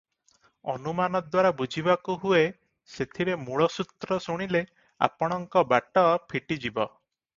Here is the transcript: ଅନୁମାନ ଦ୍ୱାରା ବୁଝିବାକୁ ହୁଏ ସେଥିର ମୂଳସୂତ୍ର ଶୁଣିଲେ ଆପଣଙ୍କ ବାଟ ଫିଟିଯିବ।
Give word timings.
ଅନୁମାନ 0.71 1.19
ଦ୍ୱାରା 1.25 1.51
ବୁଝିବାକୁ 1.59 2.15
ହୁଏ 2.23 2.39
ସେଥିର 2.93 3.35
ମୂଳସୂତ୍ର 3.43 4.19
ଶୁଣିଲେ 4.27 4.63
ଆପଣଙ୍କ 5.11 5.65
ବାଟ 5.75 6.07
ଫିଟିଯିବ। 6.33 6.89